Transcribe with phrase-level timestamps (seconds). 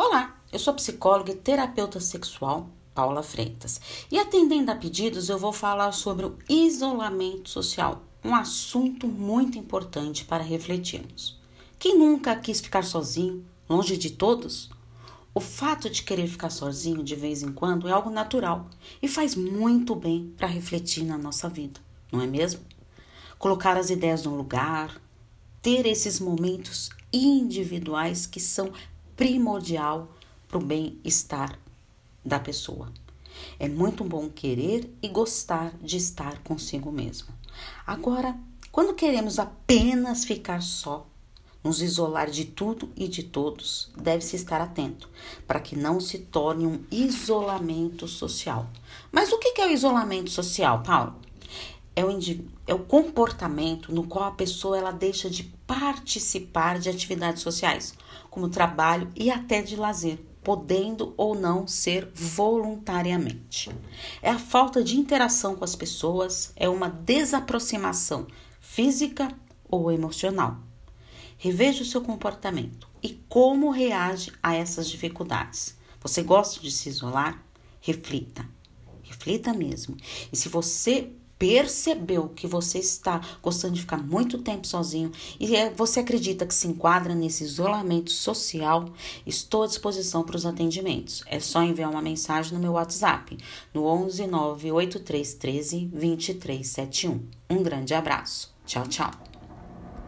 [0.00, 3.80] Olá, eu sou psicóloga e terapeuta sexual Paula Freitas.
[4.08, 10.24] E atendendo a pedidos, eu vou falar sobre o isolamento social, um assunto muito importante
[10.24, 11.36] para refletirmos.
[11.80, 14.70] Quem nunca quis ficar sozinho, longe de todos?
[15.34, 18.68] O fato de querer ficar sozinho de vez em quando é algo natural
[19.02, 21.80] e faz muito bem para refletir na nossa vida,
[22.12, 22.60] não é mesmo?
[23.36, 25.02] Colocar as ideias no lugar,
[25.60, 28.72] ter esses momentos individuais que são
[29.18, 30.08] primordial
[30.46, 31.58] para o bem-estar
[32.24, 32.92] da pessoa.
[33.58, 37.28] É muito bom querer e gostar de estar consigo mesmo.
[37.84, 38.38] Agora,
[38.70, 41.04] quando queremos apenas ficar só,
[41.64, 45.10] nos isolar de tudo e de todos, deve-se estar atento
[45.48, 48.70] para que não se torne um isolamento social.
[49.10, 51.16] Mas o que é o isolamento social, Paulo?
[51.98, 52.16] É o,
[52.64, 57.92] é o comportamento no qual a pessoa ela deixa de participar de atividades sociais,
[58.30, 63.68] como trabalho e até de lazer, podendo ou não ser voluntariamente.
[64.22, 68.28] É a falta de interação com as pessoas, é uma desaproximação
[68.60, 69.36] física
[69.68, 70.56] ou emocional.
[71.36, 75.76] Reveja o seu comportamento e como reage a essas dificuldades.
[76.00, 77.44] Você gosta de se isolar?
[77.80, 78.48] Reflita.
[79.02, 79.96] Reflita mesmo.
[80.32, 85.70] E se você percebeu que você está gostando de ficar muito tempo sozinho e é,
[85.70, 88.88] você acredita que se enquadra nesse isolamento social,
[89.26, 91.22] estou à disposição para os atendimentos.
[91.26, 93.36] É só enviar uma mensagem no meu WhatsApp
[93.72, 97.20] no 11 98313 2371.
[97.50, 98.54] Um grande abraço.
[98.66, 99.27] Tchau, tchau.